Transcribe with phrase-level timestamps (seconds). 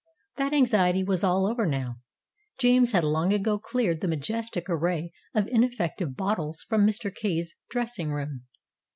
[0.37, 1.97] That anxiety was all over now.
[2.57, 7.13] James had long ago cleared the majestic array of ineffective bottles from Mr.
[7.13, 8.45] Kay's dressing room.